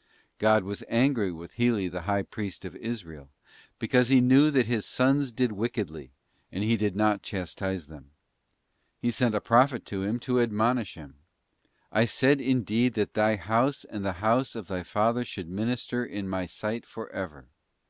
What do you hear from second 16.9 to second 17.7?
ever.